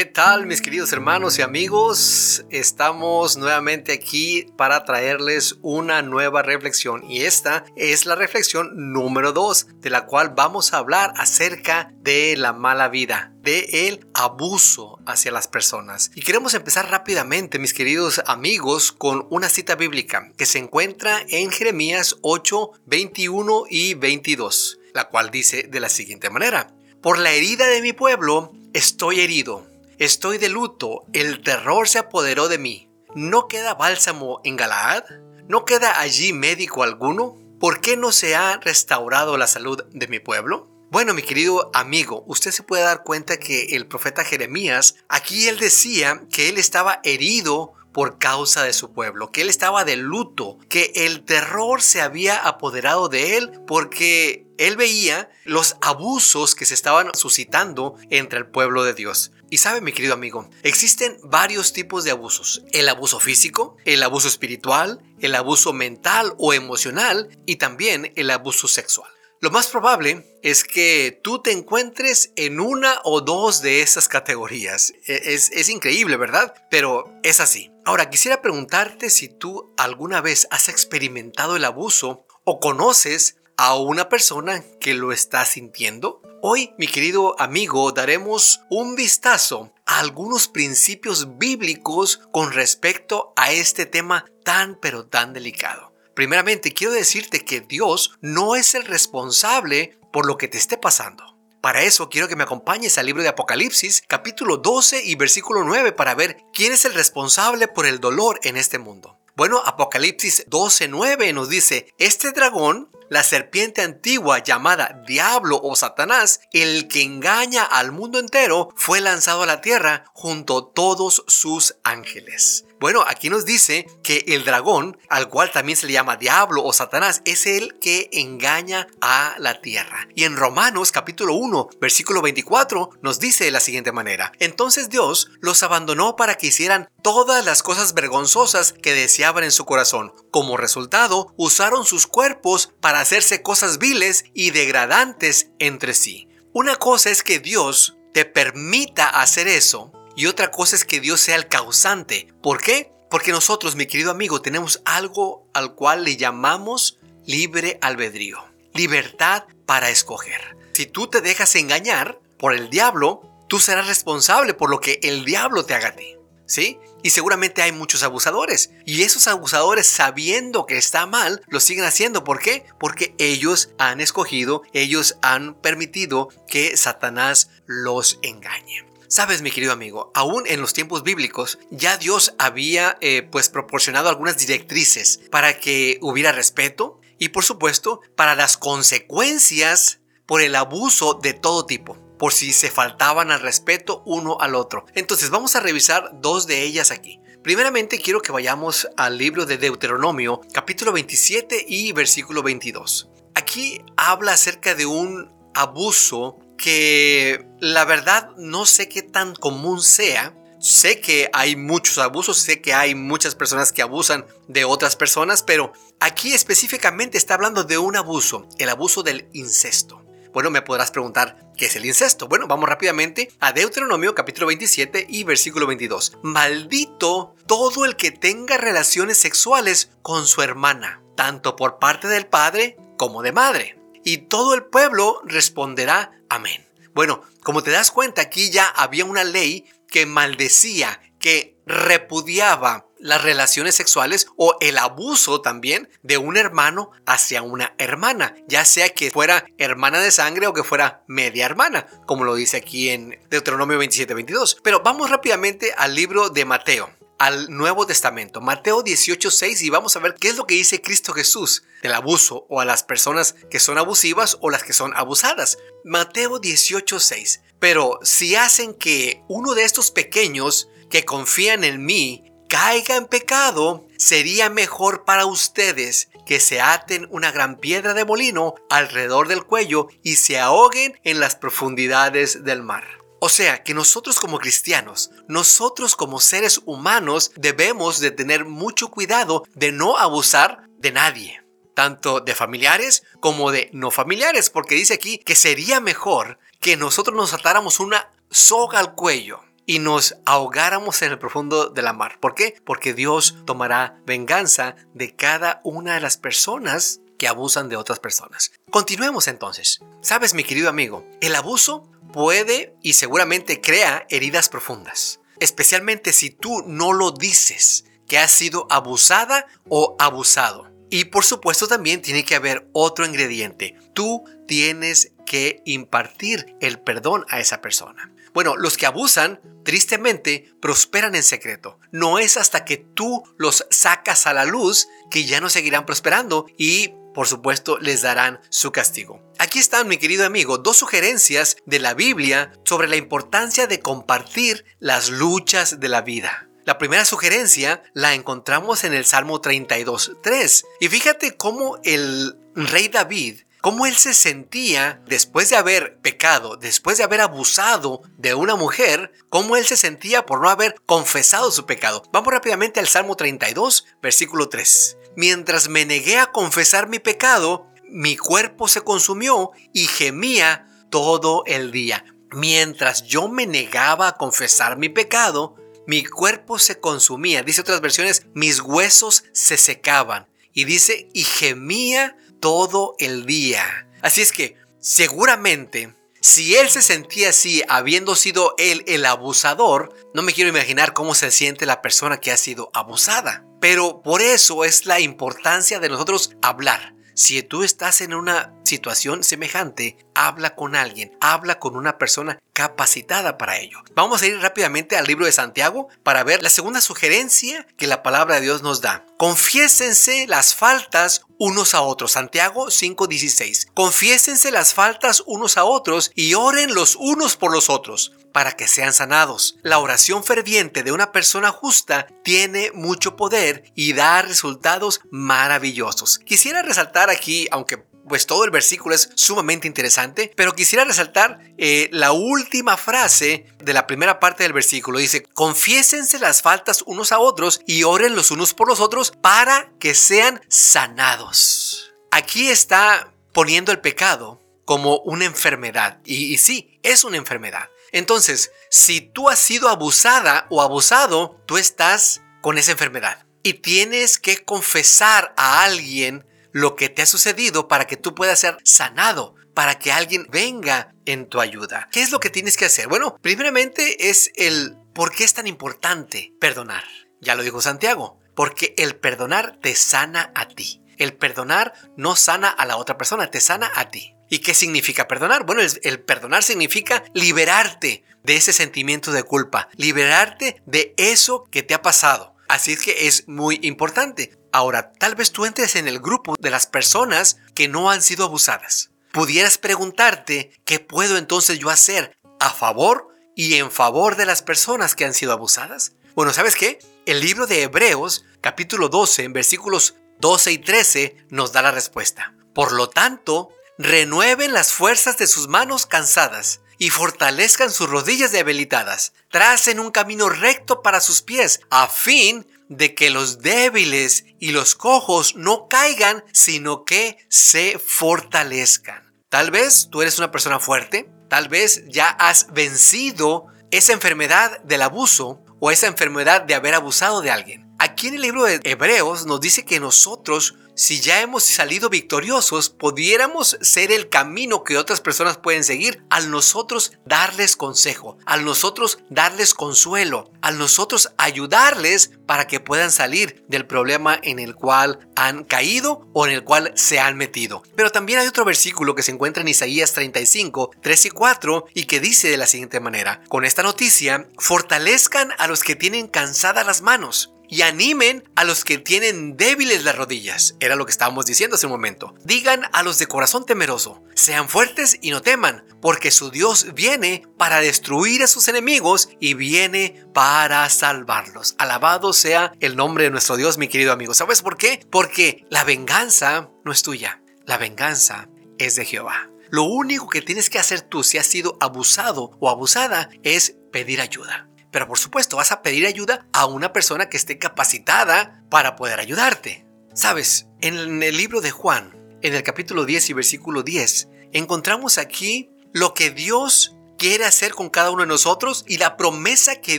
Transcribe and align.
¿Qué 0.00 0.06
tal 0.06 0.46
mis 0.46 0.62
queridos 0.62 0.94
hermanos 0.94 1.38
y 1.38 1.42
amigos? 1.42 2.46
Estamos 2.48 3.36
nuevamente 3.36 3.92
aquí 3.92 4.46
para 4.56 4.82
traerles 4.86 5.58
una 5.60 6.00
nueva 6.00 6.40
reflexión 6.40 7.04
y 7.06 7.24
esta 7.24 7.66
es 7.76 8.06
la 8.06 8.14
reflexión 8.14 8.70
número 8.94 9.34
2 9.34 9.66
de 9.82 9.90
la 9.90 10.06
cual 10.06 10.32
vamos 10.34 10.72
a 10.72 10.78
hablar 10.78 11.12
acerca 11.16 11.92
de 12.00 12.34
la 12.38 12.54
mala 12.54 12.88
vida, 12.88 13.34
de 13.42 13.88
el 13.88 14.06
abuso 14.14 14.98
hacia 15.04 15.32
las 15.32 15.48
personas. 15.48 16.10
Y 16.14 16.22
queremos 16.22 16.54
empezar 16.54 16.90
rápidamente 16.90 17.58
mis 17.58 17.74
queridos 17.74 18.22
amigos 18.24 18.92
con 18.92 19.26
una 19.28 19.50
cita 19.50 19.74
bíblica 19.74 20.32
que 20.38 20.46
se 20.46 20.60
encuentra 20.60 21.20
en 21.28 21.50
Jeremías 21.50 22.16
8, 22.22 22.70
21 22.86 23.64
y 23.68 23.92
22, 23.92 24.78
la 24.94 25.10
cual 25.10 25.30
dice 25.30 25.64
de 25.64 25.78
la 25.78 25.90
siguiente 25.90 26.30
manera. 26.30 26.72
Por 27.02 27.18
la 27.18 27.32
herida 27.32 27.66
de 27.66 27.82
mi 27.82 27.92
pueblo 27.92 28.54
estoy 28.72 29.20
herido 29.20 29.69
Estoy 30.00 30.38
de 30.38 30.48
luto, 30.48 31.04
el 31.12 31.42
terror 31.42 31.86
se 31.86 31.98
apoderó 31.98 32.48
de 32.48 32.56
mí. 32.56 32.88
¿No 33.14 33.48
queda 33.48 33.74
bálsamo 33.74 34.40
en 34.44 34.56
Galaad? 34.56 35.04
¿No 35.46 35.66
queda 35.66 36.00
allí 36.00 36.32
médico 36.32 36.82
alguno? 36.82 37.36
¿Por 37.60 37.82
qué 37.82 37.98
no 37.98 38.10
se 38.10 38.34
ha 38.34 38.56
restaurado 38.56 39.36
la 39.36 39.46
salud 39.46 39.84
de 39.92 40.08
mi 40.08 40.18
pueblo? 40.18 40.70
Bueno, 40.90 41.12
mi 41.12 41.20
querido 41.20 41.70
amigo, 41.74 42.24
usted 42.26 42.50
se 42.50 42.62
puede 42.62 42.82
dar 42.82 43.04
cuenta 43.04 43.36
que 43.36 43.76
el 43.76 43.86
profeta 43.88 44.24
Jeremías, 44.24 44.94
aquí 45.10 45.48
él 45.48 45.58
decía 45.58 46.22
que 46.32 46.48
él 46.48 46.56
estaba 46.56 47.00
herido 47.04 47.74
por 47.92 48.18
causa 48.18 48.62
de 48.62 48.72
su 48.72 48.94
pueblo, 48.94 49.30
que 49.30 49.42
él 49.42 49.50
estaba 49.50 49.84
de 49.84 49.96
luto, 49.96 50.56
que 50.70 50.92
el 50.94 51.24
terror 51.24 51.82
se 51.82 52.00
había 52.00 52.38
apoderado 52.38 53.10
de 53.10 53.36
él 53.36 53.60
porque 53.66 54.46
él 54.56 54.76
veía 54.76 55.28
los 55.44 55.76
abusos 55.82 56.54
que 56.54 56.64
se 56.64 56.74
estaban 56.74 57.14
suscitando 57.14 57.96
entre 58.08 58.38
el 58.38 58.46
pueblo 58.46 58.84
de 58.84 58.94
Dios. 58.94 59.32
Y 59.50 59.58
sabe, 59.58 59.80
mi 59.80 59.92
querido 59.92 60.14
amigo, 60.14 60.48
existen 60.62 61.18
varios 61.24 61.72
tipos 61.72 62.04
de 62.04 62.12
abusos. 62.12 62.62
El 62.70 62.88
abuso 62.88 63.18
físico, 63.18 63.76
el 63.84 64.02
abuso 64.04 64.28
espiritual, 64.28 65.02
el 65.20 65.34
abuso 65.34 65.72
mental 65.72 66.34
o 66.38 66.54
emocional 66.54 67.36
y 67.46 67.56
también 67.56 68.12
el 68.14 68.30
abuso 68.30 68.68
sexual. 68.68 69.10
Lo 69.40 69.50
más 69.50 69.68
probable 69.68 70.38
es 70.42 70.64
que 70.64 71.18
tú 71.24 71.42
te 71.42 71.50
encuentres 71.50 72.30
en 72.36 72.60
una 72.60 73.00
o 73.04 73.22
dos 73.22 73.62
de 73.62 73.80
esas 73.80 74.06
categorías. 74.06 74.92
E, 75.06 75.34
es, 75.34 75.50
es, 75.50 75.68
increíble, 75.70 76.16
¿verdad? 76.16 76.54
Pero 76.70 77.10
es 77.22 77.40
así. 77.40 77.72
Ahora, 77.86 78.10
quisiera 78.10 78.42
preguntarte 78.42 79.10
si 79.10 79.28
tú 79.28 79.74
alguna 79.78 80.20
vez 80.20 80.46
has 80.50 80.68
experimentado 80.68 81.56
el 81.56 81.64
abuso 81.64 82.26
o 82.44 82.60
conoces 82.60 83.36
a 83.56 83.76
una 83.76 84.08
persona 84.08 84.62
que 84.78 84.94
lo 84.94 85.10
está 85.10 85.44
sintiendo. 85.44 86.19
Hoy, 86.42 86.72
mi 86.78 86.86
querido 86.86 87.38
amigo, 87.38 87.92
daremos 87.92 88.62
un 88.70 88.94
vistazo 88.94 89.74
a 89.84 89.98
algunos 89.98 90.48
principios 90.48 91.36
bíblicos 91.36 92.18
con 92.32 92.52
respecto 92.52 93.34
a 93.36 93.52
este 93.52 93.84
tema 93.84 94.24
tan 94.42 94.78
pero 94.80 95.04
tan 95.04 95.34
delicado. 95.34 95.92
Primeramente, 96.14 96.72
quiero 96.72 96.94
decirte 96.94 97.44
que 97.44 97.60
Dios 97.60 98.12
no 98.22 98.56
es 98.56 98.74
el 98.74 98.86
responsable 98.86 99.98
por 100.14 100.24
lo 100.24 100.38
que 100.38 100.48
te 100.48 100.56
esté 100.56 100.78
pasando. 100.78 101.36
Para 101.60 101.82
eso 101.82 102.08
quiero 102.08 102.26
que 102.26 102.36
me 102.36 102.44
acompañes 102.44 102.96
al 102.96 103.04
libro 103.04 103.22
de 103.22 103.28
Apocalipsis, 103.28 104.02
capítulo 104.08 104.56
12 104.56 105.04
y 105.04 105.16
versículo 105.16 105.62
9, 105.62 105.92
para 105.92 106.14
ver 106.14 106.38
quién 106.54 106.72
es 106.72 106.86
el 106.86 106.94
responsable 106.94 107.68
por 107.68 107.84
el 107.84 108.00
dolor 108.00 108.40
en 108.44 108.56
este 108.56 108.78
mundo. 108.78 109.18
Bueno, 109.36 109.62
Apocalipsis 109.66 110.46
12:9 110.48 111.34
nos 111.34 111.50
dice, 111.50 111.92
este 111.98 112.32
dragón, 112.32 112.88
la 113.10 113.24
serpiente 113.24 113.82
antigua 113.82 114.38
llamada 114.38 115.02
Diablo 115.06 115.60
o 115.62 115.76
Satanás, 115.76 116.40
el 116.52 116.88
que 116.88 117.02
engaña 117.02 117.64
al 117.64 117.92
mundo 117.92 118.18
entero, 118.18 118.70
fue 118.76 119.00
lanzado 119.02 119.42
a 119.42 119.46
la 119.46 119.60
tierra 119.60 120.04
junto 120.14 120.56
a 120.56 120.74
todos 120.74 121.24
sus 121.26 121.76
ángeles. 121.82 122.64
Bueno, 122.80 123.04
aquí 123.06 123.28
nos 123.28 123.44
dice 123.44 123.86
que 124.02 124.24
el 124.28 124.42
dragón, 124.42 124.96
al 125.10 125.28
cual 125.28 125.52
también 125.52 125.76
se 125.76 125.86
le 125.86 125.92
llama 125.92 126.16
diablo 126.16 126.64
o 126.64 126.72
Satanás, 126.72 127.20
es 127.26 127.44
el 127.44 127.78
que 127.78 128.08
engaña 128.10 128.86
a 129.02 129.34
la 129.38 129.60
tierra. 129.60 130.08
Y 130.14 130.24
en 130.24 130.34
Romanos 130.34 130.90
capítulo 130.90 131.34
1, 131.34 131.68
versículo 131.78 132.22
24, 132.22 132.88
nos 133.02 133.20
dice 133.20 133.44
de 133.44 133.50
la 133.50 133.60
siguiente 133.60 133.92
manera, 133.92 134.32
entonces 134.38 134.88
Dios 134.88 135.30
los 135.40 135.62
abandonó 135.62 136.16
para 136.16 136.36
que 136.36 136.46
hicieran 136.46 136.88
todas 137.02 137.44
las 137.44 137.62
cosas 137.62 137.92
vergonzosas 137.92 138.72
que 138.72 138.94
deseaban 138.94 139.44
en 139.44 139.52
su 139.52 139.66
corazón. 139.66 140.14
Como 140.30 140.56
resultado, 140.56 141.34
usaron 141.36 141.84
sus 141.84 142.06
cuerpos 142.06 142.72
para 142.80 143.00
hacerse 143.00 143.42
cosas 143.42 143.76
viles 143.76 144.24
y 144.32 144.52
degradantes 144.52 145.50
entre 145.58 145.92
sí. 145.92 146.28
Una 146.54 146.76
cosa 146.76 147.10
es 147.10 147.22
que 147.22 147.40
Dios 147.40 147.98
te 148.14 148.24
permita 148.24 149.06
hacer 149.06 149.48
eso 149.48 149.92
y 150.16 150.26
otra 150.26 150.50
cosa 150.50 150.76
es 150.76 150.84
que 150.84 151.00
Dios 151.00 151.20
sea 151.20 151.36
el 151.36 151.48
causante. 151.48 152.28
¿Por 152.42 152.62
qué? 152.62 152.92
Porque 153.10 153.32
nosotros, 153.32 153.74
mi 153.76 153.86
querido 153.86 154.10
amigo, 154.10 154.40
tenemos 154.40 154.82
algo 154.84 155.48
al 155.52 155.74
cual 155.74 156.04
le 156.04 156.16
llamamos 156.16 156.98
libre 157.26 157.78
albedrío. 157.80 158.38
Libertad 158.74 159.44
para 159.66 159.90
escoger. 159.90 160.56
Si 160.72 160.86
tú 160.86 161.08
te 161.08 161.20
dejas 161.20 161.54
engañar 161.56 162.20
por 162.38 162.54
el 162.54 162.70
diablo, 162.70 163.22
tú 163.48 163.58
serás 163.58 163.88
responsable 163.88 164.54
por 164.54 164.70
lo 164.70 164.80
que 164.80 165.00
el 165.02 165.24
diablo 165.24 165.64
te 165.64 165.74
haga 165.74 165.88
a 165.88 165.96
ti. 165.96 166.16
¿Sí? 166.46 166.78
Y 167.02 167.10
seguramente 167.10 167.62
hay 167.62 167.70
muchos 167.70 168.02
abusadores. 168.02 168.70
Y 168.84 169.02
esos 169.02 169.28
abusadores, 169.28 169.86
sabiendo 169.86 170.66
que 170.66 170.76
está 170.76 171.06
mal, 171.06 171.42
lo 171.46 171.60
siguen 171.60 171.84
haciendo. 171.84 172.24
¿Por 172.24 172.40
qué? 172.40 172.64
Porque 172.78 173.14
ellos 173.18 173.70
han 173.78 174.00
escogido, 174.00 174.62
ellos 174.72 175.16
han 175.22 175.54
permitido 175.54 176.28
que 176.48 176.76
Satanás 176.76 177.50
los 177.66 178.18
engañe. 178.22 178.89
Sabes, 179.12 179.42
mi 179.42 179.50
querido 179.50 179.72
amigo, 179.72 180.12
aún 180.14 180.44
en 180.46 180.60
los 180.60 180.72
tiempos 180.72 181.02
bíblicos 181.02 181.58
ya 181.72 181.96
Dios 181.96 182.32
había 182.38 182.96
eh, 183.00 183.26
pues 183.28 183.48
proporcionado 183.48 184.08
algunas 184.08 184.38
directrices 184.38 185.18
para 185.32 185.58
que 185.58 185.98
hubiera 186.00 186.30
respeto 186.30 187.00
y 187.18 187.30
por 187.30 187.42
supuesto 187.42 188.02
para 188.14 188.36
las 188.36 188.56
consecuencias 188.56 189.98
por 190.26 190.42
el 190.42 190.54
abuso 190.54 191.14
de 191.14 191.32
todo 191.32 191.66
tipo 191.66 191.98
por 192.20 192.32
si 192.32 192.52
se 192.52 192.70
faltaban 192.70 193.32
al 193.32 193.40
respeto 193.40 194.04
uno 194.06 194.36
al 194.40 194.54
otro. 194.54 194.86
Entonces 194.94 195.30
vamos 195.30 195.56
a 195.56 195.60
revisar 195.60 196.12
dos 196.20 196.46
de 196.46 196.62
ellas 196.62 196.92
aquí. 196.92 197.18
Primeramente 197.42 197.98
quiero 197.98 198.22
que 198.22 198.30
vayamos 198.30 198.86
al 198.96 199.18
libro 199.18 199.44
de 199.44 199.58
Deuteronomio 199.58 200.40
capítulo 200.52 200.92
27 200.92 201.64
y 201.66 201.90
versículo 201.90 202.44
22. 202.44 203.08
Aquí 203.34 203.82
habla 203.96 204.34
acerca 204.34 204.76
de 204.76 204.86
un 204.86 205.32
abuso 205.52 206.38
que 206.60 207.46
la 207.58 207.86
verdad 207.86 208.30
no 208.36 208.66
sé 208.66 208.88
qué 208.88 209.02
tan 209.02 209.34
común 209.34 209.82
sea. 209.82 210.36
Sé 210.60 211.00
que 211.00 211.30
hay 211.32 211.56
muchos 211.56 211.96
abusos, 211.96 212.36
sé 212.36 212.60
que 212.60 212.74
hay 212.74 212.94
muchas 212.94 213.34
personas 213.34 213.72
que 213.72 213.80
abusan 213.80 214.26
de 214.46 214.66
otras 214.66 214.94
personas, 214.94 215.42
pero 215.42 215.72
aquí 216.00 216.34
específicamente 216.34 217.16
está 217.16 217.34
hablando 217.34 217.64
de 217.64 217.78
un 217.78 217.96
abuso, 217.96 218.46
el 218.58 218.68
abuso 218.68 219.02
del 219.02 219.26
incesto. 219.32 220.04
Bueno, 220.34 220.50
me 220.50 220.60
podrás 220.60 220.90
preguntar, 220.90 221.50
¿qué 221.56 221.64
es 221.64 221.76
el 221.76 221.86
incesto? 221.86 222.28
Bueno, 222.28 222.46
vamos 222.46 222.68
rápidamente 222.68 223.32
a 223.40 223.52
Deuteronomio 223.52 224.14
capítulo 224.14 224.48
27 224.48 225.06
y 225.08 225.24
versículo 225.24 225.66
22. 225.66 226.18
Maldito 226.22 227.34
todo 227.46 227.86
el 227.86 227.96
que 227.96 228.10
tenga 228.10 228.58
relaciones 228.58 229.16
sexuales 229.16 229.90
con 230.02 230.26
su 230.26 230.42
hermana, 230.42 231.02
tanto 231.16 231.56
por 231.56 231.78
parte 231.78 232.06
del 232.06 232.26
padre 232.26 232.76
como 232.98 233.22
de 233.22 233.32
madre. 233.32 233.79
Y 234.04 234.18
todo 234.18 234.54
el 234.54 234.64
pueblo 234.64 235.20
responderá 235.24 236.12
Amén. 236.28 236.64
Bueno, 236.94 237.22
como 237.42 237.62
te 237.62 237.70
das 237.70 237.90
cuenta, 237.90 238.22
aquí 238.22 238.50
ya 238.50 238.66
había 238.66 239.04
una 239.04 239.24
ley 239.24 239.64
que 239.88 240.06
maldecía, 240.06 241.00
que 241.18 241.56
repudiaba 241.66 242.86
las 242.98 243.22
relaciones 243.22 243.74
sexuales 243.74 244.28
o 244.36 244.56
el 244.60 244.78
abuso 244.78 245.40
también 245.40 245.88
de 246.02 246.18
un 246.18 246.36
hermano 246.36 246.90
hacia 247.06 247.42
una 247.42 247.74
hermana, 247.78 248.34
ya 248.46 248.64
sea 248.64 248.90
que 248.90 249.10
fuera 249.10 249.44
hermana 249.58 250.00
de 250.00 250.10
sangre 250.10 250.46
o 250.46 250.52
que 250.52 250.64
fuera 250.64 251.02
media 251.06 251.46
hermana, 251.46 251.86
como 252.06 252.24
lo 252.24 252.34
dice 252.34 252.58
aquí 252.58 252.90
en 252.90 253.18
Deuteronomio 253.30 253.80
27-22. 253.80 254.58
Pero 254.62 254.80
vamos 254.80 255.10
rápidamente 255.10 255.72
al 255.76 255.94
libro 255.94 256.28
de 256.28 256.44
Mateo 256.44 256.99
al 257.20 257.50
Nuevo 257.50 257.86
Testamento, 257.86 258.40
Mateo 258.40 258.82
18:6, 258.82 259.60
y 259.60 259.68
vamos 259.68 259.94
a 259.94 260.00
ver 260.00 260.14
qué 260.14 260.30
es 260.30 260.36
lo 260.36 260.46
que 260.46 260.54
dice 260.54 260.80
Cristo 260.80 261.12
Jesús 261.12 261.64
del 261.82 261.92
abuso 261.92 262.46
o 262.48 262.60
a 262.60 262.64
las 262.64 262.82
personas 262.82 263.34
que 263.50 263.60
son 263.60 263.76
abusivas 263.76 264.38
o 264.40 264.48
las 264.48 264.64
que 264.64 264.72
son 264.72 264.96
abusadas. 264.96 265.58
Mateo 265.84 266.40
18:6. 266.40 267.42
Pero 267.58 267.98
si 268.02 268.36
hacen 268.36 268.72
que 268.72 269.22
uno 269.28 269.52
de 269.52 269.64
estos 269.64 269.90
pequeños 269.90 270.70
que 270.88 271.04
confían 271.04 271.62
en 271.62 271.84
mí 271.84 272.24
caiga 272.48 272.96
en 272.96 273.04
pecado, 273.04 273.86
sería 273.98 274.48
mejor 274.48 275.04
para 275.04 275.26
ustedes 275.26 276.08
que 276.24 276.40
se 276.40 276.62
aten 276.62 277.06
una 277.10 277.32
gran 277.32 277.58
piedra 277.58 277.92
de 277.92 278.06
molino 278.06 278.54
alrededor 278.70 279.28
del 279.28 279.44
cuello 279.44 279.88
y 280.02 280.16
se 280.16 280.38
ahoguen 280.38 280.98
en 281.04 281.20
las 281.20 281.36
profundidades 281.36 282.44
del 282.44 282.62
mar. 282.62 282.99
O 283.20 283.28
sea 283.28 283.62
que 283.62 283.74
nosotros 283.74 284.18
como 284.18 284.38
cristianos, 284.38 285.10
nosotros 285.28 285.94
como 285.94 286.20
seres 286.20 286.60
humanos 286.64 287.32
debemos 287.36 288.00
de 288.00 288.10
tener 288.10 288.46
mucho 288.46 288.90
cuidado 288.90 289.44
de 289.54 289.72
no 289.72 289.98
abusar 289.98 290.64
de 290.78 290.90
nadie, 290.90 291.44
tanto 291.74 292.20
de 292.20 292.34
familiares 292.34 293.02
como 293.20 293.50
de 293.50 293.68
no 293.74 293.90
familiares, 293.90 294.48
porque 294.48 294.74
dice 294.74 294.94
aquí 294.94 295.18
que 295.18 295.36
sería 295.36 295.80
mejor 295.80 296.38
que 296.60 296.78
nosotros 296.78 297.14
nos 297.14 297.34
atáramos 297.34 297.78
una 297.78 298.10
soga 298.30 298.78
al 298.78 298.94
cuello 298.94 299.40
y 299.66 299.80
nos 299.80 300.16
ahogáramos 300.24 301.02
en 301.02 301.12
el 301.12 301.18
profundo 301.18 301.68
de 301.68 301.82
la 301.82 301.92
mar. 301.92 302.18
¿Por 302.20 302.34
qué? 302.34 302.54
Porque 302.64 302.94
Dios 302.94 303.36
tomará 303.44 304.00
venganza 304.06 304.76
de 304.94 305.14
cada 305.14 305.60
una 305.62 305.94
de 305.94 306.00
las 306.00 306.16
personas 306.16 307.00
que 307.18 307.28
abusan 307.28 307.68
de 307.68 307.76
otras 307.76 308.00
personas. 308.00 308.50
Continuemos 308.70 309.28
entonces. 309.28 309.80
Sabes, 310.00 310.32
mi 310.32 310.42
querido 310.42 310.70
amigo, 310.70 311.06
el 311.20 311.36
abuso 311.36 311.86
puede 312.12 312.74
y 312.82 312.94
seguramente 312.94 313.60
crea 313.60 314.06
heridas 314.10 314.48
profundas, 314.48 315.20
especialmente 315.38 316.12
si 316.12 316.30
tú 316.30 316.62
no 316.66 316.92
lo 316.92 317.10
dices 317.12 317.84
que 318.06 318.18
has 318.18 318.32
sido 318.32 318.66
abusada 318.70 319.46
o 319.68 319.96
abusado. 319.98 320.70
Y 320.90 321.04
por 321.06 321.24
supuesto 321.24 321.68
también 321.68 322.02
tiene 322.02 322.24
que 322.24 322.34
haber 322.34 322.68
otro 322.72 323.06
ingrediente. 323.06 323.76
Tú 323.94 324.24
tienes 324.48 325.12
que 325.24 325.62
impartir 325.64 326.56
el 326.60 326.80
perdón 326.80 327.24
a 327.28 327.38
esa 327.38 327.60
persona. 327.60 328.12
Bueno, 328.34 328.56
los 328.56 328.76
que 328.76 328.86
abusan, 328.86 329.40
tristemente, 329.64 330.52
prosperan 330.60 331.14
en 331.14 331.22
secreto. 331.22 331.78
No 331.92 332.18
es 332.18 332.36
hasta 332.36 332.64
que 332.64 332.76
tú 332.76 333.22
los 333.38 333.66
sacas 333.70 334.26
a 334.26 334.34
la 334.34 334.44
luz 334.44 334.88
que 335.10 335.24
ya 335.24 335.40
no 335.40 335.48
seguirán 335.48 335.86
prosperando 335.86 336.46
y 336.58 336.94
por 337.14 337.26
supuesto, 337.26 337.78
les 337.78 338.02
darán 338.02 338.40
su 338.50 338.72
castigo. 338.72 339.20
Aquí 339.40 339.58
están, 339.58 339.88
mi 339.88 339.96
querido 339.96 340.26
amigo, 340.26 340.58
dos 340.58 340.76
sugerencias 340.76 341.56
de 341.64 341.78
la 341.78 341.94
Biblia 341.94 342.52
sobre 342.62 342.88
la 342.88 342.96
importancia 342.96 343.66
de 343.66 343.80
compartir 343.80 344.66
las 344.80 345.08
luchas 345.08 345.80
de 345.80 345.88
la 345.88 346.02
vida. 346.02 346.50
La 346.66 346.76
primera 346.76 347.06
sugerencia 347.06 347.82
la 347.94 348.12
encontramos 348.12 348.84
en 348.84 348.92
el 348.92 349.06
Salmo 349.06 349.40
32.3. 349.40 350.64
Y 350.80 350.88
fíjate 350.88 351.38
cómo 351.38 351.78
el 351.84 352.36
rey 352.54 352.88
David 352.88 353.40
cómo 353.60 353.86
él 353.86 353.96
se 353.96 354.14
sentía 354.14 355.02
después 355.06 355.50
de 355.50 355.56
haber 355.56 355.98
pecado, 355.98 356.56
después 356.56 356.98
de 356.98 357.04
haber 357.04 357.20
abusado 357.20 358.02
de 358.16 358.34
una 358.34 358.56
mujer, 358.56 359.12
cómo 359.28 359.56
él 359.56 359.66
se 359.66 359.76
sentía 359.76 360.26
por 360.26 360.40
no 360.40 360.48
haber 360.48 360.76
confesado 360.86 361.50
su 361.50 361.66
pecado. 361.66 362.02
Vamos 362.12 362.32
rápidamente 362.32 362.80
al 362.80 362.88
Salmo 362.88 363.16
32, 363.16 363.86
versículo 364.02 364.48
3. 364.48 364.96
Mientras 365.16 365.68
me 365.68 365.84
negué 365.84 366.18
a 366.18 366.30
confesar 366.30 366.88
mi 366.88 366.98
pecado, 366.98 367.69
mi 367.90 368.16
cuerpo 368.16 368.68
se 368.68 368.82
consumió 368.82 369.50
y 369.72 369.86
gemía 369.86 370.66
todo 370.90 371.44
el 371.46 371.70
día. 371.70 372.04
Mientras 372.32 373.04
yo 373.06 373.28
me 373.28 373.46
negaba 373.46 374.08
a 374.08 374.16
confesar 374.16 374.78
mi 374.78 374.88
pecado, 374.88 375.56
mi 375.86 376.04
cuerpo 376.04 376.58
se 376.58 376.78
consumía. 376.78 377.42
Dice 377.42 377.62
otras 377.62 377.80
versiones, 377.80 378.26
mis 378.34 378.60
huesos 378.60 379.24
se 379.32 379.56
secaban. 379.56 380.28
Y 380.52 380.64
dice, 380.64 381.08
y 381.12 381.24
gemía 381.24 382.16
todo 382.40 382.94
el 382.98 383.26
día. 383.26 383.88
Así 384.02 384.20
es 384.20 384.32
que, 384.32 384.56
seguramente, 384.80 385.94
si 386.20 386.56
él 386.56 386.68
se 386.68 386.82
sentía 386.82 387.30
así, 387.30 387.62
habiendo 387.68 388.14
sido 388.14 388.54
él 388.58 388.84
el 388.86 389.06
abusador, 389.06 389.94
no 390.14 390.22
me 390.22 390.32
quiero 390.32 390.50
imaginar 390.50 390.92
cómo 390.92 391.14
se 391.14 391.30
siente 391.30 391.66
la 391.66 391.82
persona 391.82 392.18
que 392.18 392.30
ha 392.30 392.36
sido 392.36 392.70
abusada. 392.74 393.44
Pero 393.60 394.02
por 394.02 394.22
eso 394.22 394.64
es 394.64 394.86
la 394.86 395.00
importancia 395.00 395.80
de 395.80 395.88
nosotros 395.88 396.36
hablar. 396.42 396.94
Si 397.20 397.42
tú 397.42 397.64
estás 397.64 398.00
en 398.00 398.14
una 398.14 398.50
situación 398.64 399.24
semejante, 399.24 399.98
habla 400.14 400.54
con 400.54 400.74
alguien, 400.74 401.14
habla 401.20 401.58
con 401.58 401.76
una 401.76 401.98
persona 401.98 402.38
capacitada 402.54 403.36
para 403.36 403.58
ello. 403.58 403.82
Vamos 403.94 404.22
a 404.22 404.26
ir 404.26 404.40
rápidamente 404.40 404.96
al 404.96 405.04
libro 405.04 405.26
de 405.26 405.32
Santiago 405.32 405.88
para 406.02 406.24
ver 406.24 406.42
la 406.42 406.48
segunda 406.48 406.80
sugerencia 406.80 407.66
que 407.76 407.86
la 407.86 408.02
palabra 408.02 408.36
de 408.36 408.40
Dios 408.40 408.62
nos 408.62 408.80
da. 408.80 409.04
Confiésense 409.18 410.26
las 410.28 410.54
faltas 410.54 411.26
unos 411.40 411.74
a 411.74 411.80
otros. 411.80 412.12
Santiago 412.12 412.70
5:16. 412.70 413.66
Confiésense 413.74 414.52
las 414.52 414.74
faltas 414.74 415.24
unos 415.26 415.56
a 415.56 415.64
otros 415.64 416.12
y 416.14 416.34
oren 416.34 416.74
los 416.74 416.94
unos 416.96 417.36
por 417.36 417.50
los 417.50 417.70
otros 417.70 418.12
para 418.32 418.52
que 418.52 418.68
sean 418.68 418.92
sanados. 418.92 419.56
La 419.62 419.78
oración 419.78 420.22
ferviente 420.22 420.82
de 420.84 420.92
una 420.92 421.10
persona 421.10 421.50
justa 421.50 422.06
tiene 422.22 422.70
mucho 422.74 423.16
poder 423.16 423.64
y 423.74 423.94
da 423.94 424.22
resultados 424.22 425.00
maravillosos. 425.10 426.18
Quisiera 426.20 426.62
resaltar 426.62 427.10
aquí, 427.10 427.48
aunque 427.50 427.89
pues 428.10 428.26
todo 428.26 428.44
el 428.44 428.50
versículo 428.50 428.92
es 428.92 429.08
sumamente 429.14 429.68
interesante, 429.68 430.32
pero 430.34 430.56
quisiera 430.56 430.84
resaltar 430.84 431.38
eh, 431.58 431.88
la 431.92 432.10
última 432.10 432.76
frase 432.76 433.46
de 433.62 433.72
la 433.72 433.86
primera 433.86 434.18
parte 434.18 434.42
del 434.42 434.52
versículo. 434.52 434.98
Dice, 434.98 435.22
confiésense 435.22 436.18
las 436.18 436.42
faltas 436.42 436.82
unos 436.86 437.12
a 437.12 437.20
otros 437.20 437.60
y 437.68 437.84
oren 437.84 438.16
los 438.16 438.32
unos 438.32 438.52
por 438.52 438.66
los 438.66 438.80
otros 438.80 439.12
para 439.12 439.72
que 439.78 439.94
sean 439.94 440.40
sanados. 440.48 441.92
Aquí 442.10 442.50
está 442.50 443.14
poniendo 443.32 443.70
el 443.70 443.78
pecado 443.78 444.40
como 444.64 444.98
una 444.98 445.24
enfermedad. 445.24 446.00
Y, 446.04 446.34
y 446.34 446.38
sí, 446.38 446.80
es 446.82 447.04
una 447.04 447.16
enfermedad. 447.16 447.70
Entonces, 447.92 448.50
si 448.70 449.00
tú 449.00 449.28
has 449.28 449.38
sido 449.38 449.68
abusada 449.68 450.48
o 450.50 450.62
abusado, 450.62 451.40
tú 451.46 451.58
estás 451.58 452.22
con 452.40 452.58
esa 452.58 452.72
enfermedad. 452.72 453.24
Y 453.44 453.54
tienes 453.54 454.18
que 454.18 454.44
confesar 454.44 455.32
a 455.36 455.62
alguien 455.62 456.26
lo 456.52 456.76
que 456.76 456.88
te 456.88 457.02
ha 457.02 457.06
sucedido 457.06 457.68
para 457.68 457.86
que 457.86 457.96
tú 457.96 458.14
puedas 458.14 458.40
ser 458.40 458.56
sanado, 458.64 459.34
para 459.54 459.78
que 459.78 459.92
alguien 459.92 460.26
venga 460.30 460.94
en 461.06 461.28
tu 461.28 461.40
ayuda. 461.40 461.88
¿Qué 461.92 462.02
es 462.02 462.12
lo 462.12 462.20
que 462.20 462.30
tienes 462.30 462.56
que 462.56 462.66
hacer? 462.66 462.88
Bueno, 462.88 463.16
primeramente 463.20 464.08
es 464.08 464.30
el 464.36 464.76
por 464.94 465.12
qué 465.12 465.24
es 465.24 465.34
tan 465.34 465.46
importante 465.46 466.32
perdonar. 466.40 466.84
Ya 467.20 467.34
lo 467.34 467.42
dijo 467.42 467.60
Santiago, 467.60 468.18
porque 468.34 468.74
el 468.78 468.96
perdonar 468.96 469.58
te 469.60 469.74
sana 469.74 470.32
a 470.34 470.48
ti. 470.48 470.82
El 470.96 471.14
perdonar 471.14 471.72
no 471.96 472.16
sana 472.16 472.48
a 472.48 472.66
la 472.66 472.76
otra 472.76 472.98
persona, 472.98 473.30
te 473.30 473.40
sana 473.40 473.70
a 473.74 473.90
ti. 473.90 474.14
¿Y 474.28 474.38
qué 474.38 474.54
significa 474.54 475.08
perdonar? 475.08 475.44
Bueno, 475.44 475.62
el, 475.82 476.00
perdonar 476.00 476.42
significa 476.42 477.02
liberarte 477.14 478.04
de 478.22 478.36
ese 478.36 478.52
sentimiento 478.52 479.12
de 479.12 479.24
culpa, 479.24 479.68
liberarte 479.76 480.62
de 480.66 480.94
eso 480.96 481.44
que 481.50 481.62
te 481.62 481.74
ha 481.74 481.82
pasado. 481.82 482.34
Así 482.48 482.72
es 482.72 482.82
que 482.82 483.08
es 483.08 483.26
muy 483.28 483.58
importante. 483.62 484.38
Ahora, 484.52 484.92
tal 484.92 485.14
vez 485.14 485.32
tú 485.32 485.46
entres 485.46 485.76
en 485.76 485.86
el 485.86 486.00
grupo 486.00 486.34
de 486.38 486.50
las 486.50 486.66
personas 486.66 487.36
que 487.54 487.68
no 487.68 487.90
han 487.90 488.02
sido 488.02 488.24
abusadas. 488.24 488.90
Pudieras 489.12 489.58
preguntarte 489.58 490.52
qué 490.64 490.80
puedo 490.80 491.16
entonces 491.16 491.58
yo 491.58 491.70
hacer 491.70 492.16
a 492.38 492.50
favor 492.50 493.08
y 493.36 493.54
en 493.54 493.70
favor 493.70 494.16
de 494.16 494.26
las 494.26 494.42
personas 494.42 494.94
que 494.94 495.04
han 495.04 495.14
sido 495.14 495.32
abusadas. 495.32 495.92
Bueno, 496.14 496.32
¿sabes 496.32 496.56
qué? 496.56 496.78
El 497.06 497.20
libro 497.20 497.46
de 497.46 497.62
Hebreos, 497.62 498.24
capítulo 498.40 498.88
12, 498.88 499.24
en 499.24 499.32
versículos 499.32 499.94
12 500.20 500.52
y 500.52 500.58
13, 500.58 501.16
nos 501.30 501.52
da 501.52 501.62
la 501.62 501.70
respuesta. 501.70 502.34
Por 502.54 502.72
lo 502.72 502.88
tanto, 502.88 503.50
renueven 503.78 504.52
las 504.52 504.72
fuerzas 504.72 505.16
de 505.16 505.26
sus 505.26 505.48
manos 505.48 505.86
cansadas 505.86 506.60
y 506.78 506.90
fortalezcan 506.90 507.70
sus 507.70 507.88
rodillas 507.88 508.32
debilitadas. 508.32 509.12
Tracen 509.30 509.78
un 509.80 509.90
camino 509.90 510.28
recto 510.28 510.82
para 510.82 511.00
sus 511.00 511.22
pies, 511.22 511.60
a 511.70 511.86
fin 511.88 512.46
de 512.70 512.94
que 512.94 513.10
los 513.10 513.40
débiles 513.40 514.24
y 514.38 514.52
los 514.52 514.74
cojos 514.74 515.36
no 515.36 515.68
caigan, 515.68 516.24
sino 516.32 516.84
que 516.84 517.18
se 517.28 517.78
fortalezcan. 517.78 519.12
Tal 519.28 519.50
vez 519.50 519.88
tú 519.90 520.00
eres 520.00 520.18
una 520.18 520.30
persona 520.30 520.58
fuerte, 520.58 521.10
tal 521.28 521.48
vez 521.48 521.84
ya 521.88 522.08
has 522.08 522.52
vencido 522.52 523.46
esa 523.70 523.92
enfermedad 523.92 524.62
del 524.62 524.82
abuso 524.82 525.44
o 525.60 525.70
esa 525.70 525.88
enfermedad 525.88 526.42
de 526.42 526.54
haber 526.54 526.74
abusado 526.74 527.20
de 527.20 527.30
alguien. 527.30 527.70
Aquí 527.78 528.08
en 528.08 528.14
el 528.14 528.22
libro 528.22 528.44
de 528.44 528.60
Hebreos 528.64 529.26
nos 529.26 529.40
dice 529.40 529.64
que 529.64 529.80
nosotros 529.80 530.54
si 530.80 530.98
ya 530.98 531.20
hemos 531.20 531.44
salido 531.44 531.90
victoriosos, 531.90 532.70
pudiéramos 532.70 533.58
ser 533.60 533.92
el 533.92 534.08
camino 534.08 534.64
que 534.64 534.78
otras 534.78 535.02
personas 535.02 535.36
pueden 535.36 535.62
seguir 535.62 536.02
al 536.08 536.30
nosotros 536.30 536.92
darles 537.04 537.54
consejo, 537.54 538.16
al 538.24 538.46
nosotros 538.46 538.98
darles 539.10 539.52
consuelo, 539.52 540.32
al 540.40 540.56
nosotros 540.56 541.12
ayudarles 541.18 542.12
para 542.24 542.46
que 542.46 542.60
puedan 542.60 542.90
salir 542.90 543.44
del 543.46 543.66
problema 543.66 544.18
en 544.22 544.38
el 544.38 544.54
cual 544.54 545.06
han 545.16 545.44
caído 545.44 546.08
o 546.14 546.26
en 546.26 546.32
el 546.32 546.44
cual 546.44 546.72
se 546.76 546.98
han 546.98 547.18
metido. 547.18 547.62
Pero 547.76 547.92
también 547.92 548.18
hay 548.18 548.26
otro 548.26 548.46
versículo 548.46 548.94
que 548.94 549.02
se 549.02 549.12
encuentra 549.12 549.42
en 549.42 549.48
Isaías 549.48 549.92
35, 549.92 550.70
3 550.80 551.04
y 551.04 551.10
4 551.10 551.66
y 551.74 551.84
que 551.84 552.00
dice 552.00 552.30
de 552.30 552.38
la 552.38 552.46
siguiente 552.46 552.80
manera, 552.80 553.20
con 553.28 553.44
esta 553.44 553.62
noticia, 553.62 554.28
fortalezcan 554.38 555.34
a 555.36 555.46
los 555.46 555.62
que 555.62 555.76
tienen 555.76 556.08
cansadas 556.08 556.64
las 556.64 556.80
manos 556.80 557.34
y 557.50 557.62
animen 557.62 558.24
a 558.36 558.44
los 558.44 558.64
que 558.64 558.78
tienen 558.78 559.36
débiles 559.36 559.84
las 559.84 559.96
rodillas. 559.96 560.54
Era 560.60 560.76
lo 560.76 560.86
que 560.86 560.92
estábamos 560.92 561.26
diciendo 561.26 561.56
hace 561.56 561.66
un 561.66 561.72
momento. 561.72 562.14
Digan 562.24 562.62
a 562.72 562.82
los 562.82 562.98
de 562.98 563.08
corazón 563.08 563.44
temeroso, 563.44 564.02
sean 564.14 564.48
fuertes 564.48 564.96
y 565.02 565.10
no 565.10 565.20
teman, 565.20 565.64
porque 565.82 566.10
su 566.10 566.30
Dios 566.30 566.74
viene 566.74 567.26
para 567.36 567.60
destruir 567.60 568.22
a 568.22 568.28
sus 568.28 568.48
enemigos 568.48 569.08
y 569.18 569.34
viene 569.34 570.04
para 570.14 570.68
salvarlos. 570.70 571.56
Alabado 571.58 572.12
sea 572.12 572.52
el 572.60 572.76
nombre 572.76 573.04
de 573.04 573.10
nuestro 573.10 573.36
Dios, 573.36 573.58
mi 573.58 573.68
querido 573.68 573.92
amigo. 573.92 574.14
¿Sabes 574.14 574.42
por 574.42 574.56
qué? 574.56 574.80
Porque 574.90 575.44
la 575.50 575.64
venganza 575.64 576.50
no 576.64 576.72
es 576.72 576.82
tuya, 576.82 577.22
la 577.46 577.58
venganza 577.58 578.28
es 578.58 578.76
de 578.76 578.84
Jehová. 578.84 579.30
Lo 579.50 579.64
único 579.64 580.08
que 580.08 580.22
tienes 580.22 580.48
que 580.48 580.60
hacer 580.60 580.82
tú 580.82 581.02
si 581.02 581.18
has 581.18 581.26
sido 581.26 581.58
abusado 581.60 582.36
o 582.38 582.48
abusada 582.48 583.10
es 583.24 583.56
pedir 583.72 584.00
ayuda. 584.00 584.49
Pero 584.70 584.86
por 584.86 584.98
supuesto 584.98 585.36
vas 585.36 585.52
a 585.52 585.62
pedir 585.62 585.86
ayuda 585.86 586.26
a 586.32 586.46
una 586.46 586.72
persona 586.72 587.08
que 587.08 587.16
esté 587.16 587.38
capacitada 587.38 588.42
para 588.50 588.76
poder 588.76 589.00
ayudarte. 589.00 589.66
Sabes, 589.94 590.46
en 590.60 591.02
el 591.02 591.16
libro 591.16 591.40
de 591.40 591.50
Juan, 591.50 591.96
en 592.22 592.34
el 592.34 592.42
capítulo 592.42 592.84
10 592.84 593.10
y 593.10 593.12
versículo 593.12 593.62
10, 593.62 594.08
encontramos 594.32 594.98
aquí 594.98 595.50
lo 595.72 595.94
que 595.94 596.10
Dios 596.10 596.76
quiere 596.98 597.24
hacer 597.24 597.54
con 597.54 597.70
cada 597.70 597.90
uno 597.90 598.02
de 598.02 598.08
nosotros 598.08 598.64
y 598.68 598.76
la 598.76 598.96
promesa 598.96 599.56
que 599.56 599.78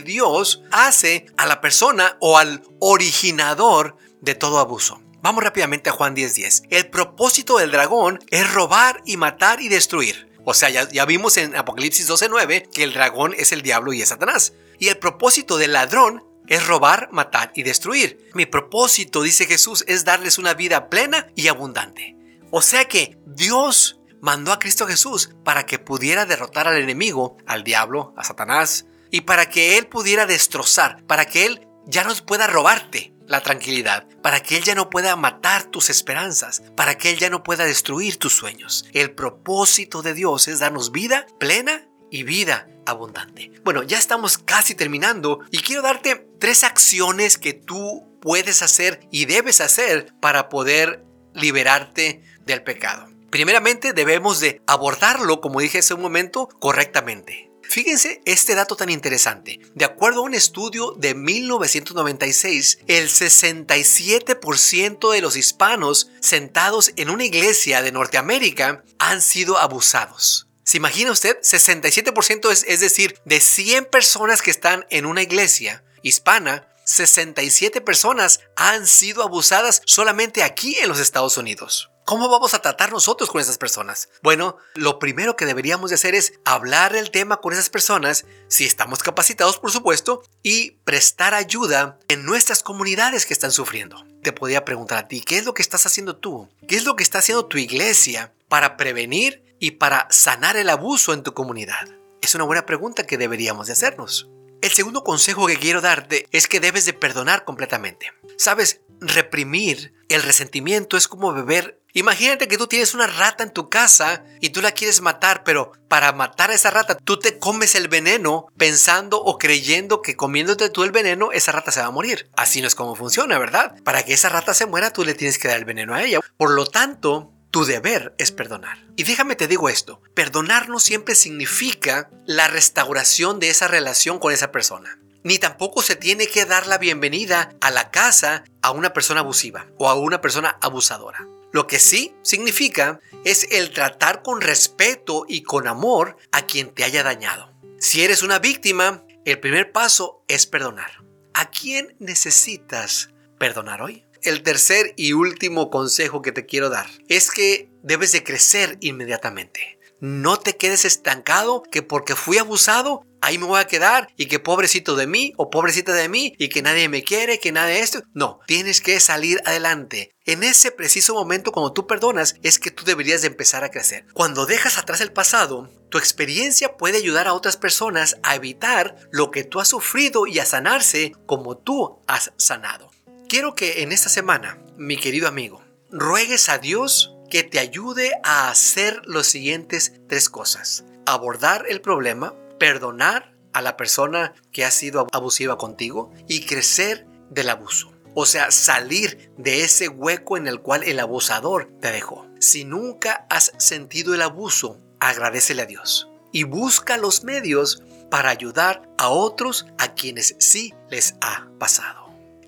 Dios 0.00 0.62
hace 0.72 1.26
a 1.36 1.46
la 1.46 1.60
persona 1.60 2.16
o 2.20 2.36
al 2.36 2.62
originador 2.80 3.96
de 4.20 4.34
todo 4.34 4.58
abuso. 4.58 5.00
Vamos 5.22 5.44
rápidamente 5.44 5.88
a 5.88 5.92
Juan 5.92 6.16
10:10. 6.16 6.64
El 6.68 6.90
propósito 6.90 7.58
del 7.58 7.70
dragón 7.70 8.18
es 8.30 8.52
robar 8.52 9.02
y 9.06 9.16
matar 9.16 9.60
y 9.60 9.68
destruir. 9.68 10.28
O 10.44 10.52
sea, 10.52 10.68
ya, 10.68 11.04
vimos 11.04 11.36
en 11.36 11.54
Apocalipsis 11.54 12.08
12:9 12.08 12.68
que 12.72 12.82
el 12.82 12.92
dragón 12.92 13.32
es 13.38 13.52
el 13.52 13.62
diablo 13.62 13.92
y 13.92 14.02
es 14.02 14.08
Satanás. 14.08 14.52
Y 14.82 14.88
el 14.88 14.98
propósito 14.98 15.58
del 15.58 15.74
ladrón 15.74 16.24
es 16.48 16.66
robar, 16.66 17.08
matar 17.12 17.52
y 17.54 17.62
destruir. 17.62 18.28
Mi 18.34 18.46
propósito, 18.46 19.22
dice 19.22 19.46
Jesús, 19.46 19.84
es 19.86 20.04
darles 20.04 20.38
una 20.38 20.54
vida 20.54 20.90
plena 20.90 21.28
y 21.36 21.46
abundante. 21.46 22.16
O 22.50 22.62
sea 22.62 22.86
que 22.86 23.16
Dios 23.24 24.00
mandó 24.20 24.50
a 24.50 24.58
Cristo 24.58 24.88
Jesús 24.88 25.30
para 25.44 25.66
que 25.66 25.78
pudiera 25.78 26.26
derrotar 26.26 26.66
al 26.66 26.82
enemigo, 26.82 27.36
al 27.46 27.62
diablo, 27.62 28.12
a 28.16 28.24
Satanás, 28.24 28.86
y 29.12 29.20
para 29.20 29.48
que 29.48 29.78
Él 29.78 29.86
pudiera 29.86 30.26
destrozar, 30.26 31.04
para 31.06 31.26
que 31.26 31.46
Él 31.46 31.68
ya 31.86 32.02
no 32.02 32.12
pueda 32.26 32.48
robarte 32.48 33.14
la 33.28 33.40
tranquilidad, 33.40 34.08
para 34.20 34.40
que 34.40 34.56
Él 34.56 34.64
ya 34.64 34.74
no 34.74 34.90
pueda 34.90 35.14
matar 35.14 35.66
tus 35.66 35.90
esperanzas, 35.90 36.60
para 36.76 36.98
que 36.98 37.10
Él 37.10 37.18
ya 37.18 37.30
no 37.30 37.44
pueda 37.44 37.66
destruir 37.66 38.16
tus 38.16 38.32
sueños. 38.32 38.84
El 38.92 39.14
propósito 39.14 40.02
de 40.02 40.12
Dios 40.12 40.48
es 40.48 40.58
darnos 40.58 40.90
vida 40.90 41.28
plena 41.38 41.86
y 42.12 42.22
vida 42.22 42.68
abundante. 42.86 43.50
Bueno, 43.64 43.82
ya 43.82 43.98
estamos 43.98 44.38
casi 44.38 44.76
terminando 44.76 45.40
y 45.50 45.58
quiero 45.58 45.82
darte 45.82 46.28
tres 46.38 46.62
acciones 46.62 47.38
que 47.38 47.54
tú 47.54 48.08
puedes 48.20 48.62
hacer 48.62 49.00
y 49.10 49.24
debes 49.24 49.60
hacer 49.60 50.14
para 50.20 50.48
poder 50.48 51.04
liberarte 51.34 52.22
del 52.46 52.62
pecado. 52.62 53.08
Primeramente 53.30 53.94
debemos 53.94 54.40
de 54.40 54.60
abordarlo, 54.66 55.40
como 55.40 55.60
dije 55.60 55.78
hace 55.78 55.94
un 55.94 56.02
momento, 56.02 56.50
correctamente. 56.60 57.48
Fíjense 57.62 58.20
este 58.26 58.54
dato 58.54 58.76
tan 58.76 58.90
interesante. 58.90 59.60
De 59.74 59.86
acuerdo 59.86 60.20
a 60.20 60.24
un 60.24 60.34
estudio 60.34 60.92
de 60.98 61.14
1996, 61.14 62.80
el 62.88 63.08
67% 63.08 65.12
de 65.12 65.20
los 65.22 65.36
hispanos 65.36 66.10
sentados 66.20 66.92
en 66.96 67.08
una 67.08 67.24
iglesia 67.24 67.80
de 67.80 67.92
Norteamérica 67.92 68.84
han 68.98 69.22
sido 69.22 69.56
abusados. 69.56 70.51
¿Se 70.64 70.76
imagina 70.76 71.10
usted? 71.10 71.38
67% 71.40 72.50
es, 72.50 72.64
es 72.68 72.80
decir, 72.80 73.18
de 73.24 73.40
100 73.40 73.86
personas 73.86 74.42
que 74.42 74.50
están 74.50 74.86
en 74.90 75.06
una 75.06 75.22
iglesia 75.22 75.82
hispana, 76.02 76.68
67 76.84 77.80
personas 77.80 78.40
han 78.56 78.86
sido 78.86 79.22
abusadas 79.22 79.82
solamente 79.86 80.42
aquí 80.42 80.76
en 80.78 80.88
los 80.88 81.00
Estados 81.00 81.36
Unidos. 81.36 81.90
¿Cómo 82.04 82.28
vamos 82.28 82.52
a 82.54 82.60
tratar 82.60 82.90
nosotros 82.90 83.30
con 83.30 83.40
esas 83.40 83.58
personas? 83.58 84.08
Bueno, 84.22 84.56
lo 84.74 84.98
primero 84.98 85.36
que 85.36 85.46
deberíamos 85.46 85.90
de 85.90 85.94
hacer 85.94 86.16
es 86.16 86.32
hablar 86.44 86.96
el 86.96 87.12
tema 87.12 87.36
con 87.36 87.52
esas 87.52 87.70
personas, 87.70 88.24
si 88.48 88.64
estamos 88.64 89.04
capacitados 89.04 89.58
por 89.58 89.70
supuesto, 89.70 90.24
y 90.42 90.72
prestar 90.84 91.32
ayuda 91.32 91.98
en 92.08 92.24
nuestras 92.24 92.64
comunidades 92.64 93.24
que 93.24 93.34
están 93.34 93.52
sufriendo. 93.52 94.04
Te 94.22 94.32
podría 94.32 94.64
preguntar 94.64 94.98
a 94.98 95.08
ti, 95.08 95.20
¿qué 95.20 95.38
es 95.38 95.44
lo 95.44 95.54
que 95.54 95.62
estás 95.62 95.86
haciendo 95.86 96.16
tú? 96.16 96.48
¿Qué 96.66 96.74
es 96.74 96.84
lo 96.84 96.96
que 96.96 97.04
está 97.04 97.18
haciendo 97.18 97.46
tu 97.46 97.58
iglesia 97.58 98.32
para 98.48 98.76
prevenir 98.76 99.51
y 99.62 99.70
para 99.70 100.08
sanar 100.10 100.56
el 100.56 100.68
abuso 100.68 101.12
en 101.12 101.22
tu 101.22 101.34
comunidad? 101.34 101.88
Es 102.20 102.34
una 102.34 102.42
buena 102.42 102.66
pregunta 102.66 103.06
que 103.06 103.16
deberíamos 103.16 103.68
de 103.68 103.74
hacernos. 103.74 104.28
El 104.60 104.72
segundo 104.72 105.04
consejo 105.04 105.46
que 105.46 105.56
quiero 105.56 105.80
darte 105.80 106.26
es 106.32 106.48
que 106.48 106.58
debes 106.58 106.84
de 106.84 106.94
perdonar 106.94 107.44
completamente. 107.44 108.10
Sabes, 108.36 108.80
reprimir 109.00 109.94
el 110.08 110.24
resentimiento 110.24 110.96
es 110.96 111.06
como 111.06 111.32
beber 111.32 111.80
Imagínate 111.94 112.48
que 112.48 112.56
tú 112.56 112.68
tienes 112.68 112.94
una 112.94 113.06
rata 113.06 113.44
en 113.44 113.52
tu 113.52 113.68
casa 113.68 114.24
y 114.40 114.48
tú 114.48 114.62
la 114.62 114.72
quieres 114.72 115.02
matar, 115.02 115.44
pero 115.44 115.72
para 115.88 116.12
matar 116.12 116.50
a 116.50 116.54
esa 116.54 116.70
rata 116.70 116.96
tú 116.96 117.18
te 117.18 117.38
comes 117.38 117.74
el 117.74 117.88
veneno 117.88 118.46
pensando 118.56 119.22
o 119.22 119.36
creyendo 119.36 120.00
que 120.00 120.16
comiéndote 120.16 120.70
tú 120.70 120.84
el 120.84 120.90
veneno 120.90 121.32
esa 121.32 121.52
rata 121.52 121.70
se 121.70 121.80
va 121.80 121.86
a 121.86 121.90
morir. 121.90 122.30
Así 122.34 122.62
no 122.62 122.66
es 122.66 122.74
como 122.74 122.94
funciona, 122.94 123.38
¿verdad? 123.38 123.74
Para 123.84 124.04
que 124.04 124.14
esa 124.14 124.30
rata 124.30 124.54
se 124.54 124.64
muera 124.64 124.90
tú 124.90 125.04
le 125.04 125.12
tienes 125.12 125.38
que 125.38 125.48
dar 125.48 125.58
el 125.58 125.66
veneno 125.66 125.94
a 125.94 126.02
ella. 126.02 126.20
Por 126.38 126.52
lo 126.52 126.64
tanto, 126.64 127.34
tu 127.52 127.64
deber 127.64 128.16
es 128.18 128.32
perdonar. 128.32 128.84
Y 128.96 129.04
déjame 129.04 129.36
te 129.36 129.46
digo 129.46 129.68
esto, 129.68 130.00
perdonar 130.14 130.68
no 130.68 130.80
siempre 130.80 131.14
significa 131.14 132.10
la 132.26 132.48
restauración 132.48 133.38
de 133.38 133.50
esa 133.50 133.68
relación 133.68 134.18
con 134.18 134.32
esa 134.32 134.50
persona 134.50 134.98
ni 135.24 135.38
tampoco 135.38 135.82
se 135.82 135.96
tiene 135.96 136.26
que 136.26 136.44
dar 136.44 136.66
la 136.66 136.78
bienvenida 136.78 137.54
a 137.60 137.70
la 137.70 137.90
casa 137.90 138.44
a 138.60 138.70
una 138.72 138.92
persona 138.92 139.20
abusiva 139.20 139.66
o 139.78 139.88
a 139.88 139.94
una 139.94 140.20
persona 140.20 140.58
abusadora. 140.60 141.26
Lo 141.52 141.66
que 141.66 141.78
sí 141.78 142.14
significa 142.22 143.00
es 143.24 143.46
el 143.50 143.70
tratar 143.70 144.22
con 144.22 144.40
respeto 144.40 145.24
y 145.28 145.42
con 145.42 145.68
amor 145.68 146.16
a 146.32 146.42
quien 146.42 146.74
te 146.74 146.84
haya 146.84 147.02
dañado. 147.02 147.52
Si 147.78 148.02
eres 148.02 148.22
una 148.22 148.38
víctima, 148.38 149.04
el 149.24 149.38
primer 149.38 149.70
paso 149.70 150.24
es 150.28 150.46
perdonar. 150.46 151.04
¿A 151.34 151.50
quién 151.50 151.94
necesitas 151.98 153.10
perdonar 153.38 153.82
hoy? 153.82 154.04
El 154.22 154.42
tercer 154.42 154.94
y 154.96 155.14
último 155.14 155.68
consejo 155.70 156.22
que 156.22 156.32
te 156.32 156.46
quiero 156.46 156.70
dar 156.70 156.88
es 157.08 157.30
que 157.30 157.70
debes 157.82 158.12
de 158.12 158.22
crecer 158.22 158.78
inmediatamente. 158.80 159.78
No 160.00 160.38
te 160.38 160.56
quedes 160.56 160.84
estancado 160.84 161.62
que 161.62 161.82
porque 161.82 162.16
fui 162.16 162.38
abusado 162.38 163.04
ahí 163.22 163.38
me 163.38 163.46
voy 163.46 163.60
a 163.60 163.66
quedar 163.66 164.08
y 164.16 164.26
que 164.26 164.40
pobrecito 164.40 164.96
de 164.96 165.06
mí 165.06 165.32
o 165.36 165.48
pobrecita 165.48 165.94
de 165.94 166.08
mí 166.08 166.34
y 166.38 166.48
que 166.48 166.60
nadie 166.60 166.88
me 166.88 167.04
quiere, 167.04 167.38
que 167.38 167.52
nadie 167.52 167.80
esto. 167.80 168.02
No, 168.12 168.40
tienes 168.46 168.80
que 168.80 169.00
salir 169.00 169.40
adelante. 169.46 170.10
En 170.26 170.42
ese 170.42 170.70
preciso 170.72 171.14
momento 171.14 171.52
cuando 171.52 171.72
tú 171.72 171.86
perdonas 171.86 172.34
es 172.42 172.58
que 172.58 172.70
tú 172.70 172.84
deberías 172.84 173.22
de 173.22 173.28
empezar 173.28 173.64
a 173.64 173.70
crecer. 173.70 174.06
Cuando 174.12 174.44
dejas 174.44 174.76
atrás 174.76 175.00
el 175.00 175.12
pasado, 175.12 175.70
tu 175.88 175.98
experiencia 175.98 176.76
puede 176.76 176.98
ayudar 176.98 177.28
a 177.28 177.34
otras 177.34 177.56
personas 177.56 178.18
a 178.22 178.34
evitar 178.34 178.96
lo 179.12 179.30
que 179.30 179.44
tú 179.44 179.60
has 179.60 179.68
sufrido 179.68 180.26
y 180.26 180.38
a 180.40 180.44
sanarse 180.44 181.12
como 181.26 181.56
tú 181.56 182.00
has 182.06 182.32
sanado. 182.36 182.90
Quiero 183.32 183.54
que 183.54 183.80
en 183.82 183.92
esta 183.92 184.10
semana, 184.10 184.58
mi 184.76 184.98
querido 184.98 185.26
amigo, 185.26 185.64
ruegues 185.90 186.50
a 186.50 186.58
Dios 186.58 187.16
que 187.30 187.42
te 187.42 187.60
ayude 187.60 188.12
a 188.24 188.50
hacer 188.50 189.00
los 189.06 189.26
siguientes 189.26 189.94
tres 190.06 190.28
cosas. 190.28 190.84
Abordar 191.06 191.64
el 191.70 191.80
problema, 191.80 192.34
perdonar 192.58 193.34
a 193.54 193.62
la 193.62 193.78
persona 193.78 194.34
que 194.52 194.66
ha 194.66 194.70
sido 194.70 195.06
abusiva 195.12 195.56
contigo 195.56 196.12
y 196.28 196.44
crecer 196.44 197.06
del 197.30 197.48
abuso. 197.48 197.90
O 198.14 198.26
sea, 198.26 198.50
salir 198.50 199.32
de 199.38 199.64
ese 199.64 199.88
hueco 199.88 200.36
en 200.36 200.46
el 200.46 200.60
cual 200.60 200.82
el 200.82 201.00
abusador 201.00 201.72
te 201.80 201.90
dejó. 201.90 202.26
Si 202.38 202.66
nunca 202.66 203.26
has 203.30 203.54
sentido 203.56 204.12
el 204.12 204.20
abuso, 204.20 204.78
agradecele 205.00 205.62
a 205.62 205.64
Dios 205.64 206.06
y 206.32 206.42
busca 206.42 206.98
los 206.98 207.24
medios 207.24 207.82
para 208.10 208.28
ayudar 208.28 208.90
a 208.98 209.08
otros 209.08 209.64
a 209.78 209.94
quienes 209.94 210.36
sí 210.38 210.74
les 210.90 211.14
ha 211.22 211.48
pasado. 211.58 212.01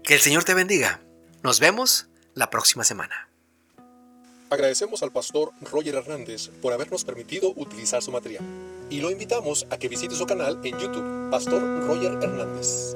Que 0.05 0.13
el 0.13 0.21
Señor 0.21 0.45
te 0.45 0.53
bendiga. 0.53 1.01
Nos 1.43 1.61
vemos 1.61 2.09
la 2.35 2.51
próxima 2.51 2.85
semana. 2.85 3.31
Agradecemos 4.51 5.03
al 5.03 5.11
pastor 5.13 5.53
Roger 5.63 5.95
Hernández 5.95 6.51
por 6.61 6.75
habernos 6.75 7.05
permitido 7.07 7.55
utilizar 7.57 8.03
su 8.03 8.13
material 8.13 8.45
y 8.91 9.01
lo 9.01 9.11
invitamos 9.11 9.67
a 9.71 9.79
que 9.79 9.89
visite 9.89 10.15
su 10.15 10.27
canal 10.27 10.61
en 10.63 10.79
YouTube, 10.79 11.31
Pastor 11.31 11.87
Roger 11.87 12.19
Hernández. 12.23 12.95